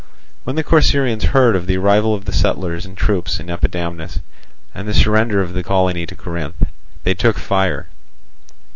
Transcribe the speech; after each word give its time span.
When 0.45 0.55
the 0.55 0.63
Corcyraeans 0.63 1.25
heard 1.25 1.55
of 1.55 1.67
the 1.67 1.77
arrival 1.77 2.15
of 2.15 2.25
the 2.25 2.33
settlers 2.33 2.87
and 2.87 2.97
troops 2.97 3.39
in 3.39 3.51
Epidamnus, 3.51 4.19
and 4.73 4.87
the 4.87 4.95
surrender 4.95 5.41
of 5.43 5.53
the 5.53 5.61
colony 5.61 6.07
to 6.07 6.15
Corinth, 6.15 6.63
they 7.03 7.13
took 7.13 7.37
fire. 7.37 7.85